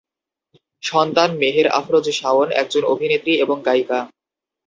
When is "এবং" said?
3.35-3.57